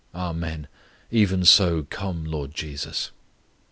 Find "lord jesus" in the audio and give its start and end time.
2.25-3.11